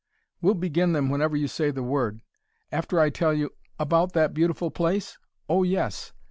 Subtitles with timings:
[0.41, 2.23] "We'll begin them whenever you say the word.
[2.71, 5.19] After I tell you" "About that beautiful place?
[5.47, 6.11] Oh, yes!